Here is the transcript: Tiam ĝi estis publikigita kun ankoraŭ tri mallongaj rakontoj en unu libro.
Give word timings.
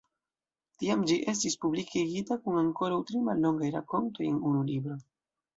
Tiam 0.83 1.03
ĝi 1.11 1.17
estis 1.33 1.57
publikigita 1.65 2.39
kun 2.47 2.57
ankoraŭ 2.63 2.97
tri 3.11 3.21
mallongaj 3.29 3.71
rakontoj 3.79 4.29
en 4.33 4.45
unu 4.53 4.65
libro. 4.73 4.99